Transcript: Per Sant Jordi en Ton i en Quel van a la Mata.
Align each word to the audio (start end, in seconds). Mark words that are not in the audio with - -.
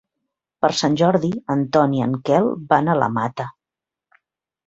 Per 0.65 0.69
Sant 0.77 0.95
Jordi 1.01 1.29
en 1.55 1.59
Ton 1.75 1.93
i 1.97 2.01
en 2.07 2.17
Quel 2.29 2.49
van 2.73 2.91
a 2.93 2.95
la 3.03 3.13
Mata. 3.19 3.45